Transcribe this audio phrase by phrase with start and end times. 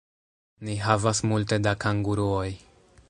[0.69, 2.49] Ni havas multe da kanguruoj